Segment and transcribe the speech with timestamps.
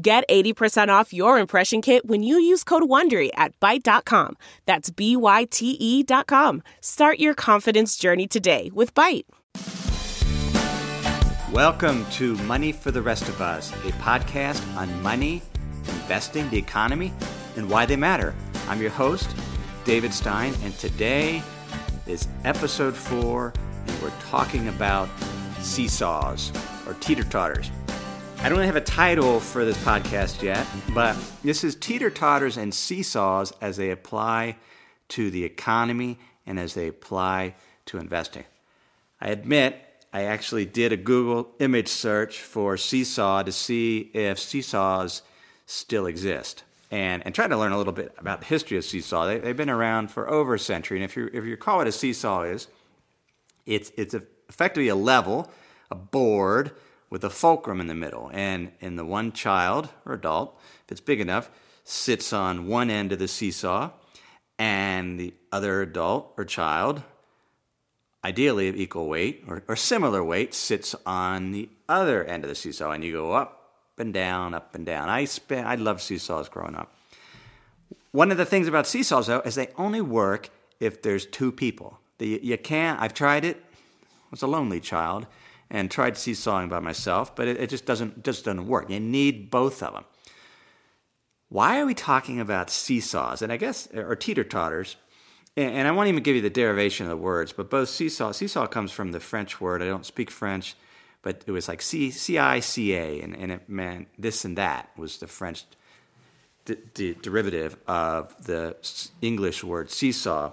[0.00, 4.36] Get 80% off your impression kit when you use code WONDERY at Byte.com.
[4.64, 6.62] That's B-Y-T-E dot com.
[6.80, 9.24] Start your confidence journey today with Byte.
[11.52, 15.42] Welcome to Money for the Rest of Us, a podcast on money,
[15.88, 17.12] investing, the economy,
[17.56, 18.36] and why they matter.
[18.68, 19.28] I'm your host,
[19.84, 21.42] David Stein, and today
[22.06, 23.52] is episode four,
[23.88, 25.08] and we're talking about
[25.58, 26.52] seesaws
[26.86, 27.72] or teeter totters.
[28.40, 32.72] I don't have a title for this podcast yet, but this is teeter totters and
[32.72, 34.56] seesaws as they apply
[35.08, 38.44] to the economy and as they apply to investing.
[39.20, 45.22] I admit I actually did a Google image search for seesaw to see if seesaws
[45.66, 46.62] still exist
[46.92, 49.26] and, and tried to learn a little bit about the history of seesaw.
[49.26, 51.88] They, have been around for over a century, and if you, if you recall what
[51.88, 52.68] a seesaw is,
[53.66, 54.14] it's, it's
[54.48, 55.50] effectively a level,
[55.90, 56.70] a board
[57.10, 58.30] with a fulcrum in the middle.
[58.32, 61.50] And, and the one child or adult, if it's big enough,
[61.84, 63.90] sits on one end of the seesaw,
[64.58, 67.02] and the other adult or child,
[68.24, 72.54] ideally of equal weight or, or similar weight, sits on the other end of the
[72.54, 72.90] seesaw.
[72.90, 75.08] And you go up and down, up and down.
[75.08, 76.92] I spent, I loved seesaws growing up.
[78.10, 80.50] One of the things about seesaws, though, is they only work
[80.80, 81.98] if there's two people.
[82.18, 83.56] The, you can't, I've tried it,
[84.02, 85.26] I was a lonely child
[85.70, 88.88] and tried seesawing by myself, but it, it just doesn't just doesn't work.
[88.90, 90.04] You need both of them.
[91.50, 93.42] Why are we talking about seesaws?
[93.42, 94.96] And I guess or teeter totters.
[95.56, 98.32] And, and I won't even give you the derivation of the words, but both seesaw
[98.32, 99.82] seesaw comes from the French word.
[99.82, 100.76] I don't speak French,
[101.22, 104.56] but it was like C C I C A, and, and it meant this and
[104.56, 105.64] that was the French
[106.64, 108.76] d- derivative of the
[109.20, 110.52] English word seesaw.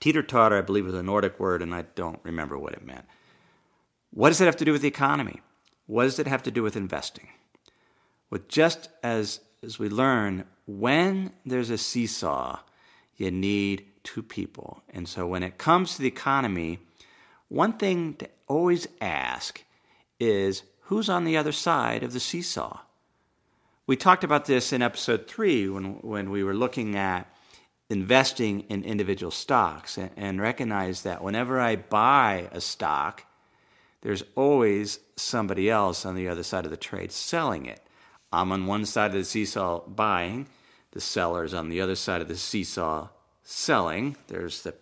[0.00, 3.04] Teeter totter, I believe, was a Nordic word, and I don't remember what it meant.
[4.12, 5.40] What does it have to do with the economy?
[5.86, 7.28] What does it have to do with investing?
[8.30, 12.58] Well, just as, as we learn, when there's a seesaw,
[13.16, 14.82] you need two people.
[14.90, 16.78] And so when it comes to the economy,
[17.48, 19.64] one thing to always ask
[20.20, 22.80] is who's on the other side of the seesaw?
[23.86, 27.34] We talked about this in episode three when, when we were looking at
[27.90, 33.24] investing in individual stocks and, and recognized that whenever I buy a stock,
[34.02, 37.80] there's always somebody else on the other side of the trade selling it.
[38.32, 40.46] I'm on one side of the seesaw buying,
[40.92, 43.08] the seller's on the other side of the seesaw
[43.42, 44.16] selling.
[44.26, 44.74] There's the,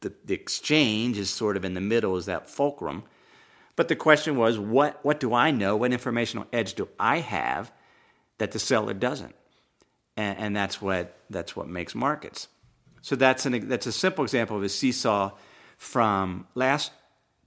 [0.00, 3.04] the, the exchange is sort of in the middle, is that fulcrum.
[3.76, 5.76] But the question was, what, what do I know?
[5.76, 7.72] What informational edge do I have
[8.38, 9.34] that the seller doesn't?
[10.16, 12.48] And, and that's, what, that's what makes markets.
[13.02, 15.32] So that's, an, that's a simple example of a seesaw
[15.76, 16.92] from last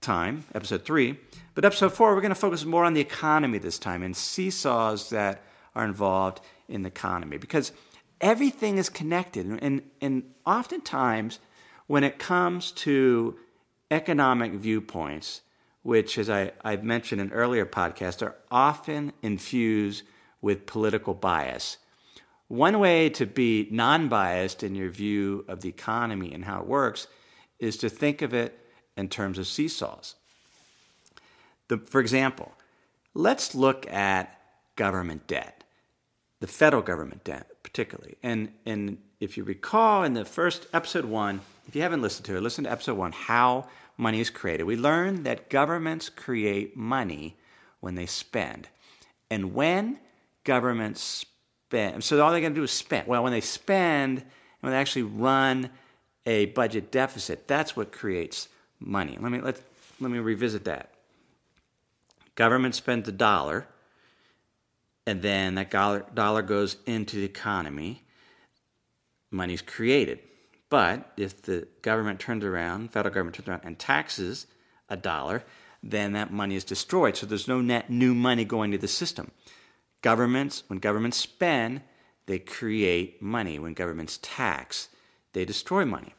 [0.00, 1.18] time, episode three.
[1.54, 5.10] But episode four, we're going to focus more on the economy this time and seesaws
[5.10, 5.42] that
[5.74, 7.72] are involved in the economy because
[8.20, 9.46] everything is connected.
[9.62, 11.40] And, and oftentimes,
[11.86, 13.38] when it comes to
[13.90, 15.40] economic viewpoints,
[15.82, 20.02] which, as I, I've mentioned in earlier podcasts, are often infused
[20.40, 21.78] with political bias.
[22.48, 26.66] One way to be non biased in your view of the economy and how it
[26.66, 27.06] works
[27.58, 28.58] is to think of it
[28.98, 30.16] in terms of seesaws.
[31.68, 32.52] The, for example,
[33.14, 34.38] let's look at
[34.76, 35.64] government debt,
[36.40, 38.16] the federal government debt particularly.
[38.22, 42.36] And, and if you recall in the first episode one, if you haven't listened to
[42.36, 44.64] it, listen to episode one, How Money is Created.
[44.64, 47.36] We learned that governments create money
[47.80, 48.68] when they spend.
[49.30, 49.98] And when
[50.44, 51.26] governments
[51.66, 53.06] spend, so all they're going to do is spend.
[53.06, 54.24] Well, when they spend,
[54.60, 55.68] when they actually run
[56.24, 58.48] a budget deficit, that's what creates
[58.80, 59.16] money.
[59.20, 59.60] Let me, let,
[60.00, 60.90] let me revisit that.
[62.34, 63.66] Government spends a dollar,
[65.06, 68.04] and then that dollar, goes into the economy.
[69.30, 70.20] Money's created.
[70.70, 74.46] But if the government turns around, federal government turns around and taxes
[74.88, 75.42] a dollar,
[75.82, 77.16] then that money is destroyed.
[77.16, 79.30] So there's no net new money going to the system.
[80.02, 81.80] Governments, when governments spend,
[82.26, 83.58] they create money.
[83.58, 84.88] When governments tax,
[85.32, 86.14] they destroy money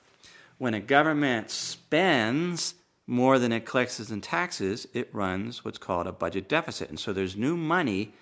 [0.59, 2.75] when a government spends
[3.07, 6.89] more than it collects in taxes, it runs what's called a budget deficit.
[6.89, 8.13] And so there's new money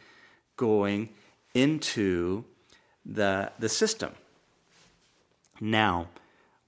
[0.56, 1.10] going
[1.54, 2.46] into
[3.06, 4.14] the, the system.
[5.60, 6.08] Now,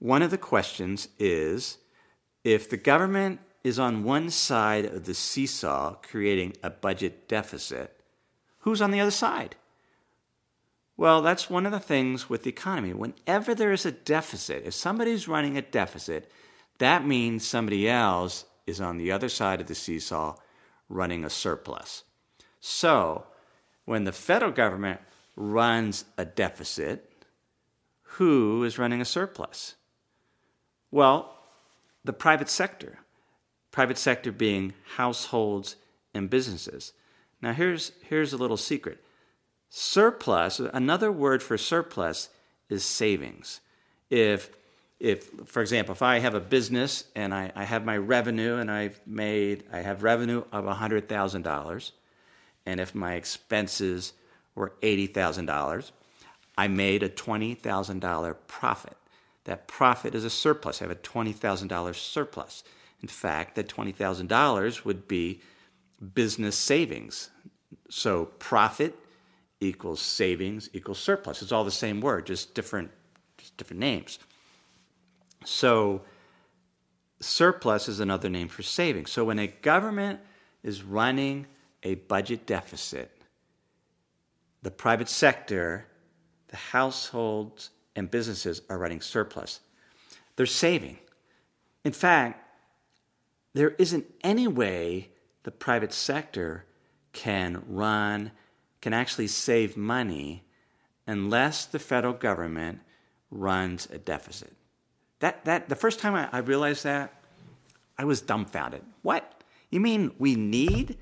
[0.00, 1.78] one of the questions is
[2.44, 8.00] if the government is on one side of the seesaw creating a budget deficit,
[8.60, 9.54] who's on the other side?
[11.00, 12.92] Well, that's one of the things with the economy.
[12.92, 16.30] Whenever there is a deficit, if somebody's running a deficit,
[16.76, 20.36] that means somebody else is on the other side of the seesaw
[20.90, 22.04] running a surplus.
[22.60, 23.24] So,
[23.86, 25.00] when the federal government
[25.36, 27.10] runs a deficit,
[28.02, 29.76] who is running a surplus?
[30.90, 31.34] Well,
[32.04, 32.98] the private sector.
[33.72, 35.76] Private sector being households
[36.12, 36.92] and businesses.
[37.40, 39.02] Now, here's, here's a little secret
[39.70, 42.28] surplus, another word for surplus
[42.68, 43.60] is savings.
[44.10, 44.50] If,
[44.98, 48.70] if for example, if I have a business and I, I have my revenue and
[48.70, 51.92] I've made, I have revenue of $100,000,
[52.66, 54.12] and if my expenses
[54.54, 55.92] were $80,000,
[56.58, 58.96] I made a $20,000 profit.
[59.44, 60.82] That profit is a surplus.
[60.82, 62.62] I have a $20,000 surplus.
[63.00, 65.40] In fact, that $20,000 would be
[66.14, 67.30] business savings.
[67.88, 68.94] So profit
[69.60, 71.42] equals savings equals surplus.
[71.42, 72.90] It's all the same word, just different,
[73.38, 74.18] just different names.
[75.44, 76.02] So
[77.20, 79.12] surplus is another name for savings.
[79.12, 80.20] So when a government
[80.62, 81.46] is running
[81.82, 83.10] a budget deficit,
[84.62, 85.86] the private sector,
[86.48, 89.60] the households and businesses are running surplus.
[90.36, 90.98] They're saving.
[91.84, 92.46] In fact,
[93.54, 95.10] there isn't any way
[95.42, 96.66] the private sector
[97.12, 98.30] can run,
[98.80, 100.44] can actually save money
[101.06, 102.80] unless the federal government
[103.30, 104.52] runs a deficit.
[105.20, 107.22] That, that, the first time I, I realized that,
[107.98, 108.82] I was dumbfounded.
[109.02, 109.44] What?
[109.70, 110.98] You mean we need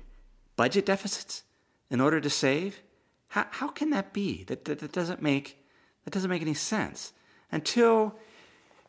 [0.55, 1.43] budget deficits
[1.89, 2.81] in order to save?
[3.29, 4.43] How, how can that be?
[4.45, 5.63] That, that, that, doesn't make,
[6.03, 7.13] that doesn't make any sense.
[7.51, 8.15] Until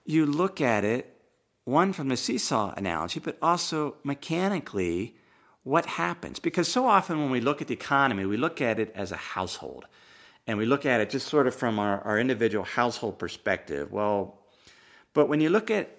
[0.05, 1.17] you look at it,
[1.65, 5.15] one from the seesaw analogy, but also mechanically,
[5.65, 6.39] what happens.
[6.39, 9.17] Because so often when we look at the economy, we look at it as a
[9.17, 9.87] household.
[10.47, 13.93] And we look at it just sort of from our, our individual household perspective.
[13.93, 14.39] Well,
[15.13, 15.97] but when you look at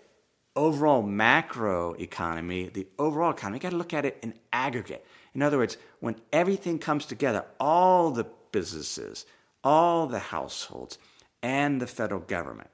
[0.55, 5.05] overall macro economy, the overall economy, you got to look at it in aggregate.
[5.33, 9.25] In other words, when everything comes together, all the businesses,
[9.63, 10.97] all the households,
[11.41, 12.69] and the federal government.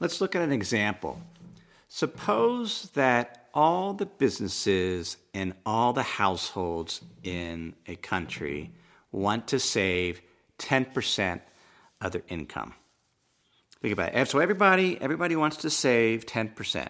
[0.00, 1.20] Let's look at an example.
[1.94, 8.70] Suppose that all the businesses and all the households in a country
[9.12, 10.22] want to save
[10.58, 11.42] 10%
[12.00, 12.72] of their income.
[13.82, 14.26] Think about it.
[14.28, 16.88] So everybody, everybody wants to save 10%.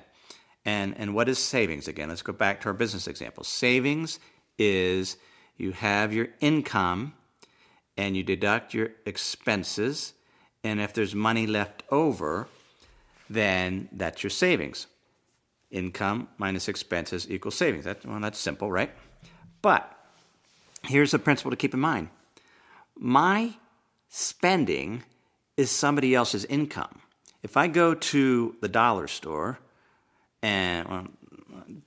[0.65, 2.09] And, and what is savings again?
[2.09, 3.43] Let's go back to our business example.
[3.43, 4.21] Savings
[4.57, 5.17] is
[5.57, 7.15] you have your income
[7.97, 10.13] and you deduct your expenses,
[10.63, 12.47] and if there's money left over,
[13.29, 14.87] then that's your savings.
[15.73, 17.85] Income minus expenses equals savings.
[17.85, 18.91] That, well, that's simple, right?
[19.63, 19.91] But
[20.85, 22.09] here's a principle to keep in mind
[22.97, 23.55] my
[24.09, 25.03] spending
[25.57, 27.01] is somebody else's income.
[27.43, 29.59] If I go to the dollar store
[30.43, 31.07] and well,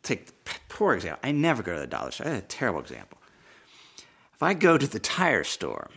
[0.04, 0.32] take
[0.68, 1.20] poor example.
[1.24, 2.26] I never go to the dollar store.
[2.28, 3.18] That's a terrible example.
[4.34, 5.90] If I go to the tire store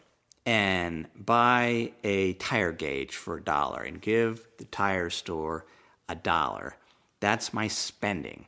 [0.46, 5.66] and buy a tire gauge for a dollar and give the tire store
[6.09, 6.76] a dollar,
[7.20, 8.46] that's my spending.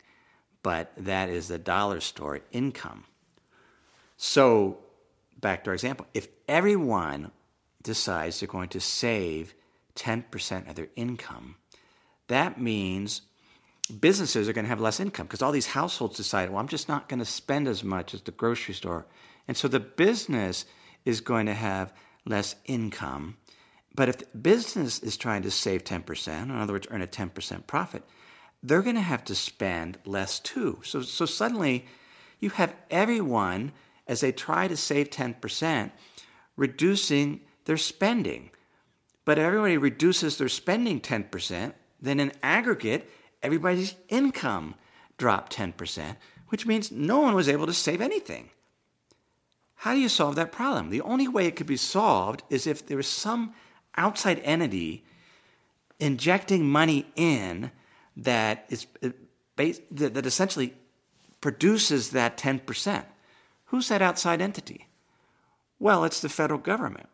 [0.62, 3.04] But that is the dollar store income.
[4.16, 4.78] So,
[5.40, 7.30] back to our example, if everyone
[7.82, 9.54] decides they're going to save
[9.96, 11.56] 10% of their income,
[12.28, 13.22] that means
[14.00, 16.88] businesses are going to have less income because all these households decide, well, I'm just
[16.88, 19.06] not going to spend as much as the grocery store.
[19.48, 20.64] And so the business
[21.04, 21.92] is going to have
[22.26, 23.36] less income.
[23.94, 27.66] But if the business is trying to save 10%, in other words, earn a 10%
[27.66, 28.04] profit,
[28.62, 30.80] they're going to have to spend less too.
[30.84, 31.86] So, so suddenly
[32.40, 33.72] you have everyone,
[34.06, 35.90] as they try to save 10%,
[36.56, 38.50] reducing their spending.
[39.24, 43.10] But everybody reduces their spending 10%, then in aggregate,
[43.42, 44.74] everybody's income
[45.18, 46.16] dropped 10%,
[46.48, 48.50] which means no one was able to save anything.
[49.76, 50.90] How do you solve that problem?
[50.90, 53.54] The only way it could be solved is if there was some
[53.96, 55.04] outside entity
[55.98, 57.70] injecting money in
[58.16, 58.86] that is
[59.90, 60.74] that essentially
[61.40, 63.04] produces that 10%.
[63.66, 64.88] Who's that outside entity?
[65.78, 67.08] Well, it's the federal government.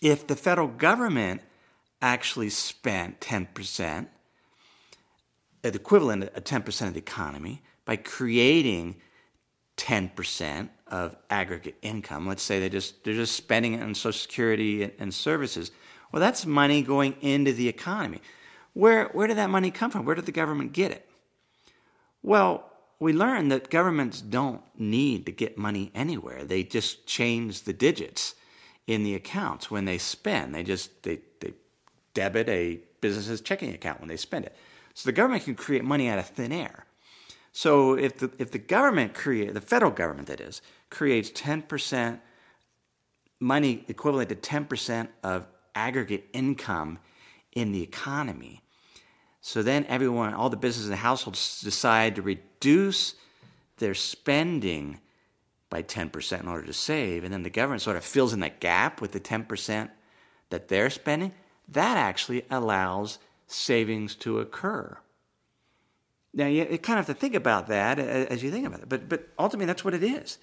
[0.00, 1.42] If the federal government
[2.02, 4.06] actually spent 10%, uh,
[5.62, 8.96] the equivalent of 10% of the economy, by creating
[9.76, 12.26] 10% of aggregate income.
[12.26, 15.70] Let's say they just they're just spending it on Social Security and, and services.
[16.12, 18.20] Well, that's money going into the economy.
[18.74, 20.04] Where where did that money come from?
[20.04, 21.08] Where did the government get it?
[22.22, 26.44] Well, we learned that governments don't need to get money anywhere.
[26.44, 28.34] They just change the digits
[28.86, 30.54] in the accounts when they spend.
[30.54, 31.54] They just they, they
[32.14, 34.56] debit a business's checking account when they spend it.
[34.94, 36.86] So the government can create money out of thin air.
[37.52, 42.20] So if the if the government create the federal government that is creates ten percent
[43.38, 46.98] money equivalent to ten percent of aggregate income
[47.52, 48.62] in the economy,
[49.46, 53.14] so then everyone, all the businesses and households decide to reduce
[53.76, 55.00] their spending
[55.68, 58.58] by 10% in order to save, and then the government sort of fills in that
[58.58, 59.90] gap with the 10%
[60.48, 61.30] that they're spending.
[61.68, 64.96] That actually allows savings to occur.
[66.32, 68.88] Now, you, you kind of have to think about that as you think about it,
[68.88, 70.38] but, but ultimately, that's what it is.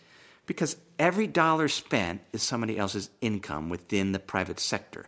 [0.46, 5.08] Because every dollar spent is somebody else's income within the private sector.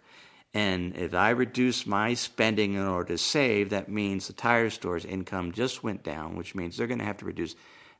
[0.53, 5.03] And if I reduce my spending in order to save, that means the tire store's
[5.03, 7.55] income just went down, which means they're going to have to reduce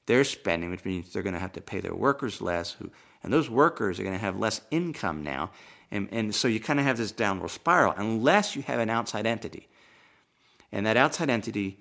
[0.06, 2.92] their spending, which means they're going to have to pay their workers less, who,
[3.24, 5.50] and those workers are going to have less income now.
[5.90, 9.26] And, and so you kind of have this downward spiral unless you have an outside
[9.26, 9.68] entity.
[10.72, 11.80] And that outside entity,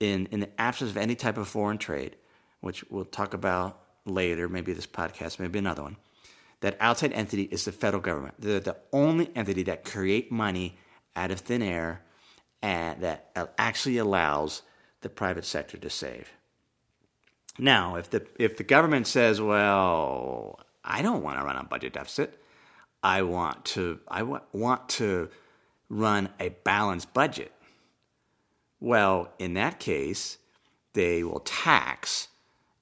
[0.00, 2.16] in, in the absence of any type of foreign trade,
[2.60, 5.96] which we'll talk about later, maybe this podcast, maybe another one,
[6.60, 8.34] that outside entity is the federal government.
[8.38, 10.76] They're the only entity that create money
[11.14, 12.02] out of thin air
[12.62, 14.62] and that actually allows
[15.00, 16.30] the private sector to save.
[17.58, 21.92] Now, if the if the government says, "Well, I don't want to run a budget
[21.92, 22.42] deficit.
[23.02, 25.30] I want to I w- want to
[25.88, 27.52] run a balanced budget."
[28.80, 30.38] Well, in that case,
[30.92, 32.28] they will tax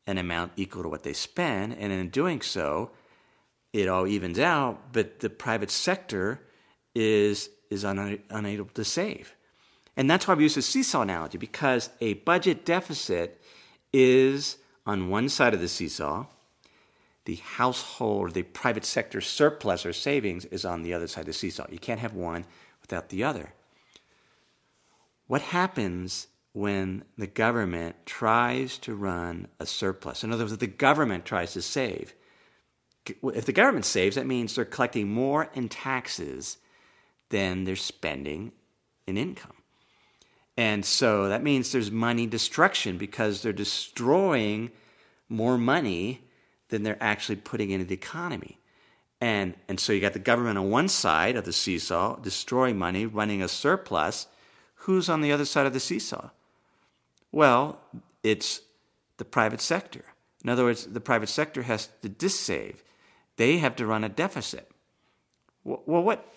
[0.07, 2.91] an amount equal to what they spend, and in doing so,
[3.77, 6.41] it all evens out, but the private sector
[6.95, 9.35] is is un, unable to save.
[9.97, 13.43] And that's why we use the seesaw analogy because a budget deficit
[13.93, 16.27] is on one side of the seesaw,
[17.25, 21.27] the household or the private sector surplus or savings is on the other side of
[21.27, 21.67] the seesaw.
[21.71, 22.45] You can't have one
[22.81, 23.53] without the other.
[25.27, 30.23] What happens when the government tries to run a surplus?
[30.23, 32.15] In other words, the government tries to save,
[33.23, 36.59] if the government saves, that means they're collecting more in taxes
[37.31, 38.53] than they're spending
[39.07, 39.53] in income.
[40.57, 44.71] And so that means there's money destruction because they're destroying
[45.29, 46.23] more money
[46.69, 48.59] than they're actually putting into the economy.
[49.21, 53.07] And, and so you got the government on one side of the seesaw, destroying money,
[53.07, 54.27] running a surplus.
[54.81, 56.31] Who's on the other side of the seesaw?
[57.33, 57.81] Well,
[58.23, 58.61] it's
[59.17, 60.05] the private sector.
[60.45, 62.83] In other words, the private sector has to dissave
[63.37, 64.71] they have to run a deficit.
[65.65, 66.33] Well, what?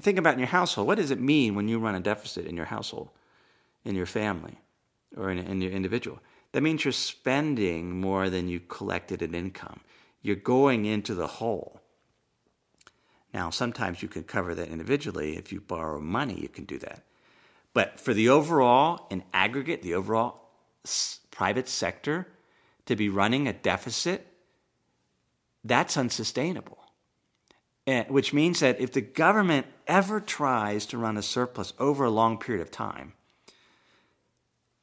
[0.00, 0.88] Think about in your household.
[0.88, 3.10] What does it mean when you run a deficit in your household,
[3.84, 4.58] in your family,
[5.16, 6.18] or in, in your individual?
[6.52, 9.80] That means you're spending more than you collected in income.
[10.22, 11.80] You're going into the hole.
[13.32, 15.36] Now, sometimes you can cover that individually.
[15.36, 17.02] If you borrow money, you can do that.
[17.72, 20.40] But for the overall, in aggregate, the overall
[21.30, 22.28] private sector
[22.86, 24.33] to be running a deficit
[25.64, 26.78] that's unsustainable.
[27.86, 32.10] And, which means that if the government ever tries to run a surplus over a
[32.10, 33.12] long period of time,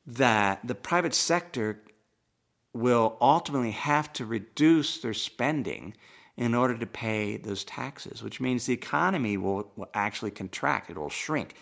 [0.06, 1.80] that the private sector
[2.74, 5.94] will ultimately have to reduce their spending
[6.38, 10.98] in order to pay those taxes, which means the economy will, will actually contract, it
[10.98, 11.56] will shrink.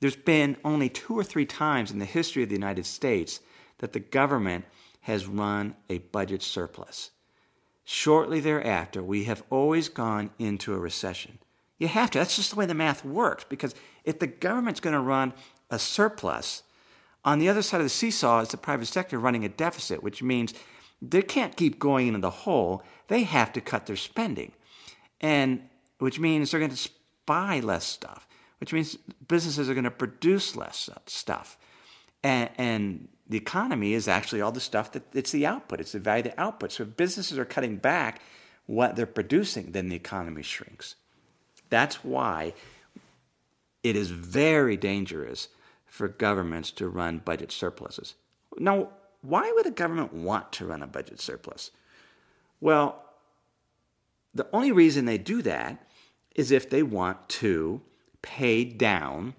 [0.00, 3.40] There's been only two or three times in the history of the United States
[3.78, 4.64] that the government
[5.02, 7.11] has run a budget surplus.
[7.84, 11.38] Shortly thereafter, we have always gone into a recession.
[11.78, 12.18] You have to.
[12.18, 13.44] That's just the way the math works.
[13.48, 13.74] Because
[14.04, 15.32] if the government's going to run
[15.68, 16.62] a surplus,
[17.24, 20.22] on the other side of the seesaw is the private sector running a deficit, which
[20.22, 20.54] means
[21.00, 22.82] they can't keep going into the hole.
[23.08, 24.52] They have to cut their spending.
[25.20, 26.90] And which means they're going to
[27.26, 28.26] buy less stuff,
[28.58, 28.96] which means
[29.26, 31.58] businesses are going to produce less stuff.
[32.24, 35.98] And, and the economy is actually all the stuff that it's the output, it's the
[35.98, 36.70] value of the output.
[36.70, 38.20] So if businesses are cutting back
[38.66, 40.96] what they're producing, then the economy shrinks.
[41.70, 42.52] That's why
[43.82, 45.48] it is very dangerous
[45.86, 48.14] for governments to run budget surpluses.
[48.58, 48.90] Now,
[49.22, 51.70] why would a government want to run a budget surplus?
[52.60, 53.02] Well,
[54.34, 55.86] the only reason they do that
[56.34, 57.80] is if they want to
[58.20, 59.34] pay down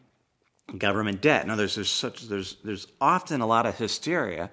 [0.78, 1.46] government debt.
[1.48, 4.50] Now, there's, there's, such, there's, there's often a lot of hysteria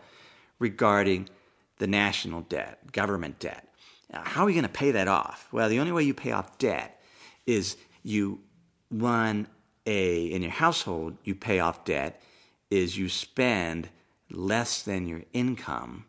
[0.59, 1.29] regarding
[1.79, 3.67] the national debt, government debt.
[4.13, 5.49] how are we going to pay that off?
[5.51, 7.01] Well, the only way you pay off debt
[7.47, 8.41] is you
[8.91, 9.47] run
[9.87, 12.21] a, in your household, you pay off debt,
[12.71, 13.89] is you spend
[14.31, 16.05] less than your income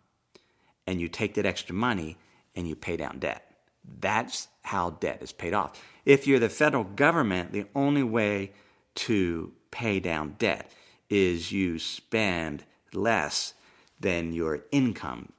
[0.86, 2.18] and you take that extra money
[2.56, 3.52] and you pay down debt.
[4.00, 5.82] That's how debt is paid off.
[6.06, 8.52] If you're the federal government, the only way
[8.96, 10.70] to pay down debt
[11.10, 12.64] is you spend
[12.94, 13.54] less
[14.00, 15.32] than your income.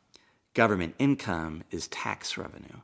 [0.54, 2.80] Government income is tax revenue.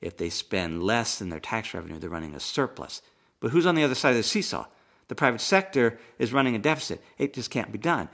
[0.00, 3.02] If they spend less than their tax revenue, they're running a surplus.
[3.40, 4.66] But who's on the other side of the seesaw?
[5.08, 7.02] The private sector is running a deficit.
[7.16, 8.08] It just can't be done.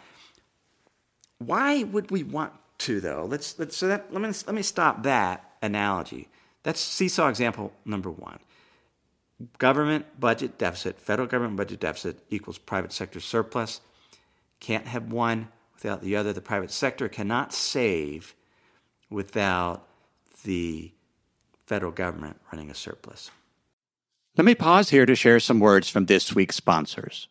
[1.38, 3.26] Why would we want to, though?
[3.28, 6.28] Let's, let's so that, let me let me stop that analogy.
[6.62, 8.38] That's seesaw example number one.
[9.58, 13.80] Government budget deficit, federal government budget deficit equals private sector surplus.
[14.60, 16.32] Can't have one without the other.
[16.32, 18.34] The private sector cannot save
[19.10, 19.86] without
[20.44, 20.92] the
[21.66, 23.30] federal government running a surplus.
[24.36, 27.28] Let me pause here to share some words from this week's sponsors.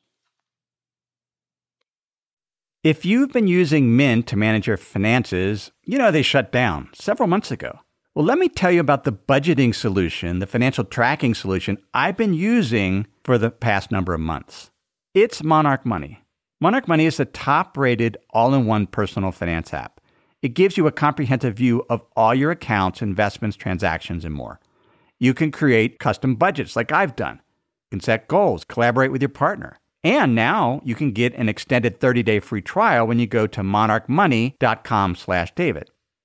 [2.83, 7.27] If you've been using Mint to manage your finances, you know they shut down several
[7.27, 7.79] months ago.
[8.13, 12.33] Well, let me tell you about the budgeting solution, the financial tracking solution I've been
[12.33, 14.69] using for the past number of months.
[15.13, 16.19] It's Monarch Money.
[16.59, 20.01] Monarch Money is the top rated all in one personal finance app.
[20.41, 24.59] It gives you a comprehensive view of all your accounts, investments, transactions, and more.
[25.17, 27.35] You can create custom budgets like I've done.
[27.35, 29.77] You can set goals, collaborate with your partner.
[30.03, 35.90] And now you can get an extended 30-day free trial when you go to monarchmoney.com/david.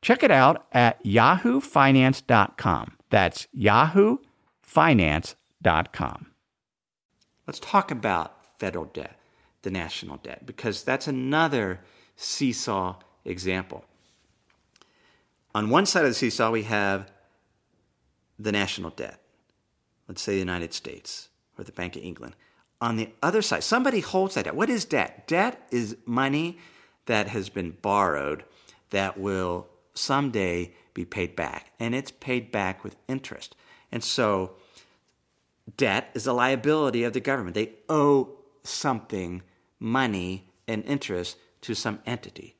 [0.00, 2.92] Check it out at yahoofinance.com.
[3.10, 6.26] That's yahoofinance.com.
[7.46, 9.18] Let's talk about federal debt,
[9.62, 11.80] the national debt, because that's another
[12.16, 13.86] seesaw example.
[15.54, 17.10] On one side of the seesaw, we have
[18.38, 19.22] the national debt,
[20.06, 22.36] let's say the United States or the Bank of England.
[22.80, 24.54] On the other side, somebody holds that debt.
[24.54, 25.26] What is debt?
[25.26, 26.58] Debt is money
[27.06, 28.44] that has been borrowed
[28.90, 29.66] that will
[29.98, 33.54] someday be paid back, and it's paid back with interest.
[33.92, 34.52] And so,
[35.76, 37.54] debt is a liability of the government.
[37.54, 39.42] They owe something,
[39.78, 42.56] money and interest, to some entity.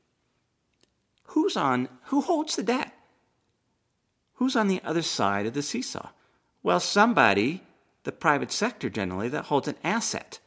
[1.23, 2.93] Who's on, who holds the debt?
[4.35, 6.09] Who's on the other side of the seesaw?
[6.63, 7.61] Well, somebody,
[8.03, 10.39] the private sector generally, that holds an asset.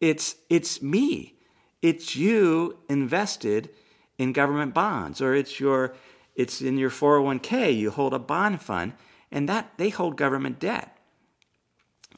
[0.00, 1.34] It's, it's me.
[1.82, 3.70] It's you invested
[4.18, 5.94] in government bonds, or it's your
[6.34, 8.92] it's in your 401k, you hold a bond fund,
[9.30, 10.96] and that they hold government debt.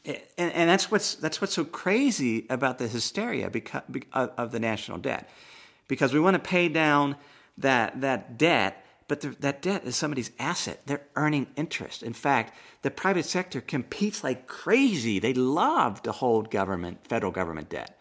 [0.04, 4.98] And, and that's what's that's what's so crazy about the hysteria because, of the national
[4.98, 5.28] debt,
[5.88, 7.16] because we want to pay down
[7.58, 10.82] that that debt, but the, that debt is somebody's asset.
[10.86, 12.04] They're earning interest.
[12.04, 15.18] In fact, the private sector competes like crazy.
[15.18, 17.98] They love to hold government, federal government debt,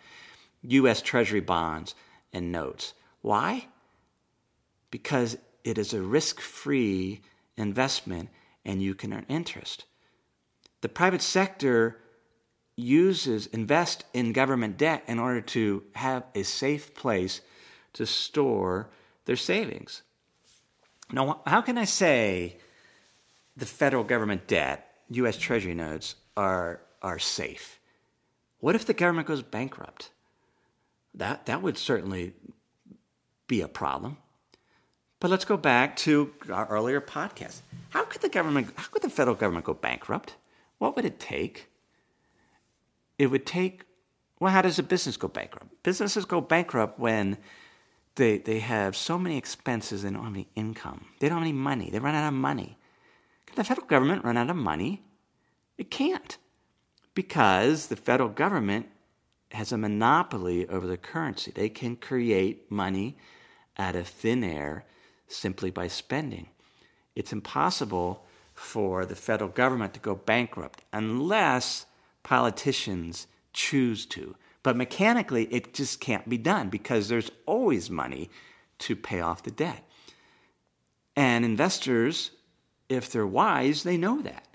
[0.61, 1.01] U.S.
[1.01, 1.95] Treasury bonds
[2.31, 3.65] and notes Why?
[4.91, 7.21] Because it is a risk free
[7.57, 8.29] investment
[8.63, 9.85] and you can earn interest.
[10.81, 11.99] The private sector
[12.77, 17.41] uses, invest in government debt in order to have a safe place
[17.93, 18.89] to store
[19.25, 20.03] their savings.
[21.11, 22.57] Now, how can I say
[23.57, 25.37] the federal government debt, U.S.
[25.37, 27.79] Treasury notes, are, are safe?
[28.59, 30.11] What if the government goes bankrupt?
[31.13, 32.33] That, that would certainly
[33.47, 34.17] be a problem.
[35.19, 37.61] But let's go back to our earlier podcast.
[37.89, 40.35] How could the government, how could the federal government go bankrupt?
[40.77, 41.69] What would it take?
[43.17, 43.83] It would take,
[44.39, 45.67] well, how does a business go bankrupt?
[45.83, 47.37] Businesses go bankrupt when
[48.15, 51.05] they, they have so many expenses, they don't have any income.
[51.19, 51.89] They don't have any money.
[51.89, 52.77] They run out of money.
[53.45, 55.03] Can the federal government run out of money?
[55.77, 56.37] It can't.
[57.13, 58.87] Because the federal government
[59.51, 61.51] has a monopoly over the currency.
[61.51, 63.17] They can create money
[63.77, 64.85] out of thin air
[65.27, 66.47] simply by spending.
[67.15, 71.85] It's impossible for the federal government to go bankrupt unless
[72.23, 74.35] politicians choose to.
[74.63, 78.29] But mechanically, it just can't be done because there's always money
[78.79, 79.83] to pay off the debt.
[81.15, 82.31] And investors,
[82.89, 84.47] if they're wise, they know that.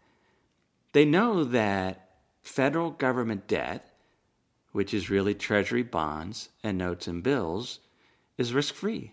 [0.93, 2.09] They know that
[2.43, 3.95] federal government debt,
[4.73, 7.79] which is really treasury bonds and notes and bills,
[8.37, 9.13] is risk free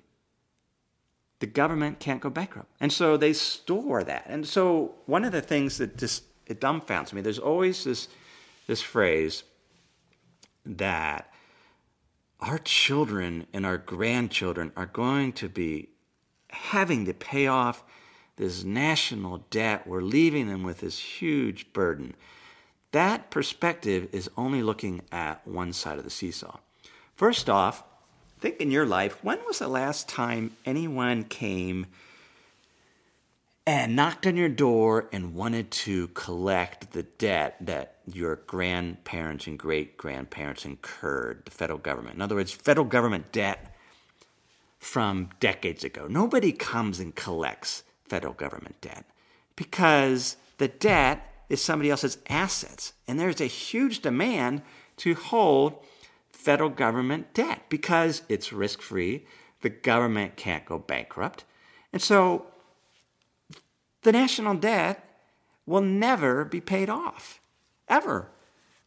[1.40, 2.70] the government can't go bankrupt.
[2.80, 4.26] And so they store that.
[4.28, 8.08] And so one of the things that just it dumbfounds me, there's always this
[8.68, 9.44] this phrase
[10.66, 11.32] that
[12.40, 15.90] our children and our grandchildren are going to be
[16.50, 17.84] having to pay off
[18.36, 19.88] this national debt.
[19.88, 22.16] We're leaving them with this huge burden.
[22.92, 26.58] That perspective is only looking at one side of the seesaw.
[27.16, 27.84] First off,
[28.40, 31.88] think in your life, when was the last time anyone came
[33.66, 39.60] and knocked on your door and wanted to collect the debt that your grandparents and
[39.60, 42.16] great grandparents incurred, the federal government?
[42.16, 43.76] In other words, federal government debt
[44.80, 46.08] from decades ago.
[46.08, 49.06] Nobody comes and collects federal government debt
[49.56, 52.94] because the debt is somebody else's assets.
[53.08, 54.62] And there's a huge demand
[54.98, 55.84] to hold
[56.48, 59.26] federal government debt because it's risk free.
[59.64, 61.44] The government can't go bankrupt.
[61.92, 62.46] And so
[64.04, 65.04] the national debt
[65.66, 67.42] will never be paid off,
[67.90, 68.30] ever.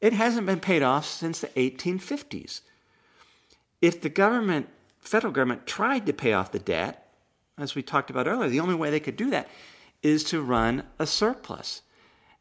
[0.00, 2.62] It hasn't been paid off since the 1850s.
[3.82, 7.12] If the government, federal government, tried to pay off the debt,
[7.58, 9.50] as we talked about earlier, the only way they could do that
[10.02, 11.82] is to run a surplus.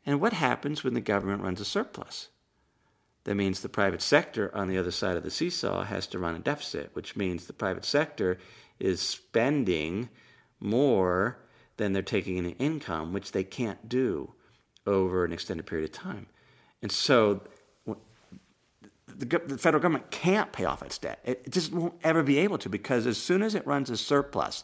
[0.06, 2.30] And what happens when the government runs a surplus?
[3.26, 6.36] That means the private sector on the other side of the seesaw has to run
[6.36, 8.38] a deficit, which means the private sector
[8.80, 10.10] is spending
[10.60, 11.38] more
[11.78, 14.34] than they're taking in income, which they can't do
[14.88, 16.28] over an extended period of time.
[16.82, 17.42] And so
[19.08, 21.20] the, federal government can't pay off its debt.
[21.24, 24.64] It just won't ever be able to because as soon as it runs a surplus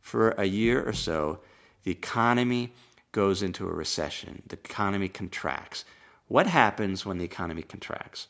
[0.00, 1.40] for a year or so,
[1.84, 2.72] the economy
[3.12, 5.84] goes into a recession, the economy contracts
[6.32, 8.28] what happens when the economy contracts?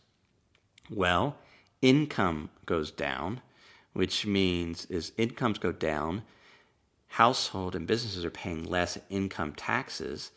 [0.91, 1.37] Well,
[1.81, 3.41] income goes down,
[3.93, 6.25] which means as incomes go down,
[7.07, 10.33] household and businesses are paying less income taxes,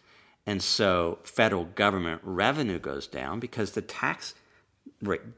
[0.45, 4.35] and so federal government revenue goes down because the tax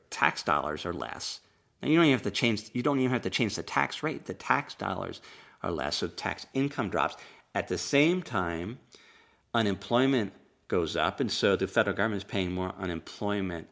[0.09, 1.39] tax dollars are less.
[1.81, 2.69] Now you don't even have to change.
[2.73, 4.25] You don't even have to change the tax rate.
[4.25, 5.21] The tax dollars
[5.63, 7.15] are less, so tax income drops.
[7.55, 8.79] At the same time,
[9.53, 10.33] unemployment
[10.67, 13.67] goes up, and so the federal government is paying more unemployment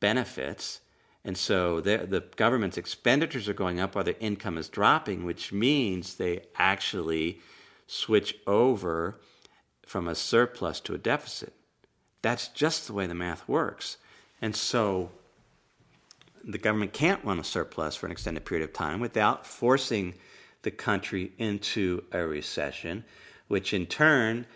[0.00, 0.80] benefits.
[1.24, 6.14] And so the government's expenditures are going up while their income is dropping, which means
[6.14, 7.40] they actually
[7.88, 9.18] switch over
[9.84, 11.52] from a surplus to a deficit.
[12.22, 13.96] That's just the way the math works.
[14.40, 15.10] And so
[16.44, 20.14] the government can't run a surplus for an extended period of time without forcing
[20.62, 23.04] the country into a recession,
[23.48, 24.46] which in turn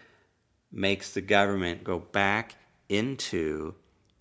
[0.72, 2.54] makes the government go back
[2.88, 3.74] into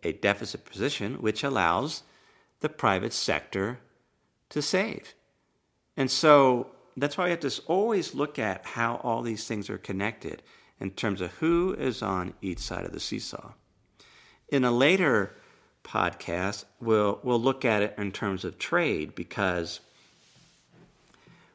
[0.03, 2.03] a deficit position, which allows
[2.61, 3.79] the private sector
[4.49, 5.13] to save.
[5.95, 9.77] And so that's why we have to always look at how all these things are
[9.77, 10.41] connected
[10.79, 13.51] in terms of who is on each side of the seesaw.
[14.47, 15.35] In a later
[15.83, 19.79] podcast, we'll, we'll look at it in terms of trade because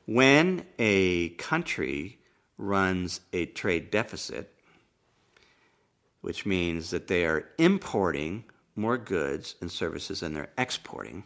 [0.07, 2.19] when a country
[2.59, 4.54] runs a trade deficit,
[6.25, 11.25] which means that they are importing more goods and services than they're exporting.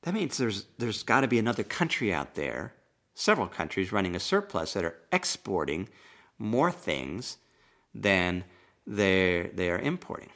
[0.00, 2.72] that means there's, there's got to be another country out there,
[3.14, 5.90] several countries running a surplus that are exporting
[6.38, 7.36] more things
[7.94, 8.44] than
[8.86, 10.30] they're, they are importing.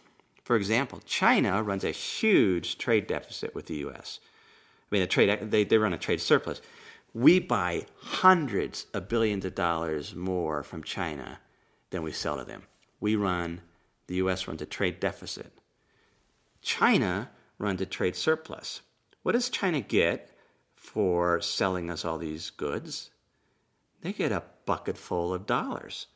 [0.44, 4.20] For example, China runs a huge trade deficit with the U.S.
[4.20, 6.60] I mean, a trade, they, they run a trade surplus.
[7.14, 11.38] We buy hundreds of billions of dollars more from China
[11.88, 12.64] than we sell to them.
[13.02, 13.62] We run,
[14.06, 14.46] the U.S.
[14.46, 15.58] runs a trade deficit.
[16.60, 18.80] China runs a trade surplus.
[19.24, 20.30] What does China get
[20.76, 23.10] for selling us all these goods?
[24.02, 26.06] They get a bucket full of dollars.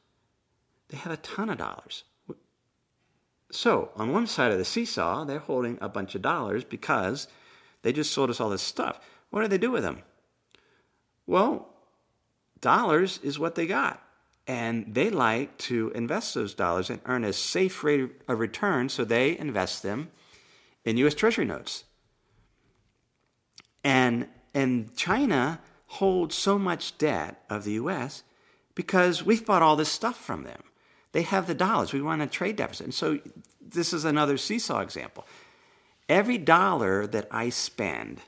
[0.87, 2.05] They have a ton of dollars.
[3.51, 7.27] So, on one side of the seesaw, they're holding a bunch of dollars because
[7.83, 9.01] they just sold us all this stuff.
[9.31, 10.05] What do they do with them?
[11.27, 11.69] Well,
[12.61, 14.06] dollars is what they got.
[14.47, 19.05] And they like to invest those dollars and earn a safe rate of return, so
[19.05, 20.11] they invest them
[20.85, 21.85] in US Treasury notes.
[23.83, 28.23] And, and China holds so much debt of the US
[28.75, 30.63] because we've bought all this stuff from them.
[31.13, 31.93] They have the dollars.
[31.93, 32.87] We run a trade deficit.
[32.87, 33.19] And so
[33.61, 35.27] this is another seesaw example.
[36.09, 38.21] Every dollar that I spend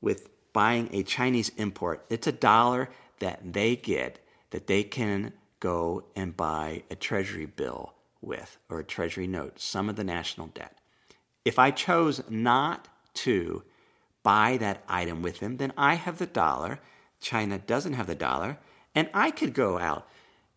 [0.00, 6.04] with buying a Chinese import, it's a dollar that they get that they can go
[6.16, 10.76] and buy a treasury bill with or a treasury note, some of the national debt.
[11.44, 13.62] If I chose not to
[14.22, 16.80] buy that item with them, then I have the dollar.
[17.20, 18.58] China doesn't have the dollar.
[18.94, 20.08] And I could go out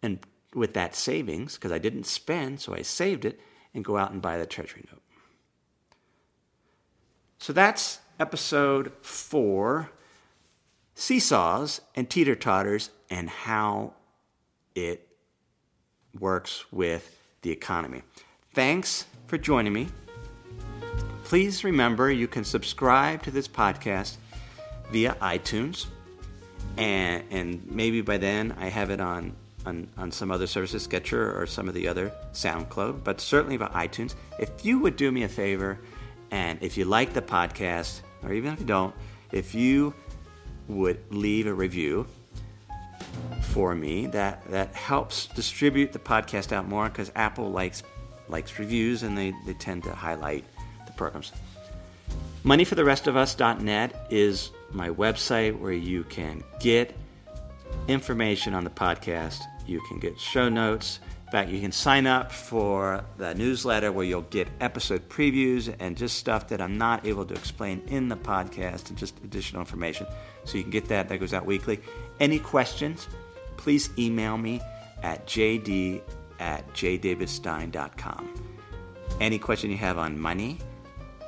[0.02, 0.20] and
[0.54, 3.40] with that savings, because I didn't spend, so I saved it,
[3.74, 5.02] and go out and buy the treasury note.
[7.40, 9.90] So that's episode four
[10.94, 13.94] seesaws and teeter totters and how
[14.76, 15.08] it
[16.20, 18.04] works with the economy.
[18.54, 19.88] Thanks for joining me.
[21.24, 24.18] Please remember you can subscribe to this podcast
[24.92, 25.88] via iTunes,
[26.78, 31.40] and, and maybe by then I have it on on, on some other services, Stitcher
[31.40, 34.16] or some of the other SoundCloud, but certainly by iTunes.
[34.40, 35.80] If you would do me a favor,
[36.32, 38.94] and if you like the podcast, or even if you don't,
[39.32, 39.94] if you
[40.68, 42.06] would leave a review
[43.42, 47.84] for me, that, that helps distribute the podcast out more because Apple likes
[48.30, 50.46] likes reviews and they, they tend to highlight
[50.86, 51.34] the programs.
[52.46, 56.96] Moneyfortherestofus.net is my website where you can get
[57.88, 61.00] information on the podcast you can get show notes.
[61.26, 65.98] In fact, you can sign up for the newsletter where you'll get episode previews and
[65.98, 70.06] just stuff that I'm not able to explain in the podcast and just additional information.
[70.44, 71.10] So you can get that.
[71.10, 71.80] That goes out weekly.
[72.20, 73.08] Any questions,
[73.58, 74.62] please email me
[75.02, 76.02] at jd
[76.40, 78.34] at jdavidstein.com.
[79.20, 80.58] Any question you have on money,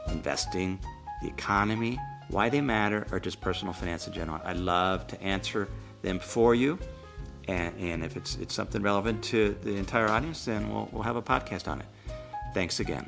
[0.10, 0.80] investing,
[1.22, 5.70] the economy, why they matter, or just personal finance in general, I love to answer
[6.02, 6.80] them for you.
[7.48, 11.16] And, and if it's, it's something relevant to the entire audience, then we'll, we'll have
[11.16, 11.86] a podcast on it.
[12.54, 13.08] Thanks again.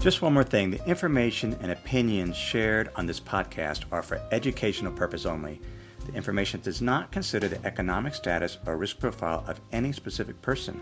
[0.00, 4.92] Just one more thing the information and opinions shared on this podcast are for educational
[4.92, 5.60] purpose only.
[6.06, 10.80] The information does not consider the economic status or risk profile of any specific person.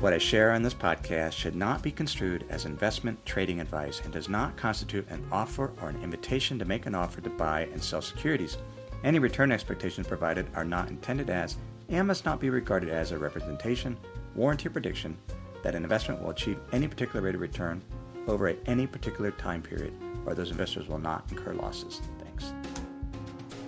[0.00, 4.12] What I share on this podcast should not be construed as investment trading advice and
[4.12, 7.82] does not constitute an offer or an invitation to make an offer to buy and
[7.82, 8.58] sell securities.
[9.04, 11.56] Any return expectations provided are not intended as
[11.88, 13.96] and must not be regarded as a representation,
[14.34, 15.16] warranty, or prediction
[15.62, 17.80] that an investment will achieve any particular rate of return
[18.28, 19.94] over any particular time period
[20.26, 22.02] or those investors will not incur losses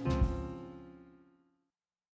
[0.05, 0.38] thank you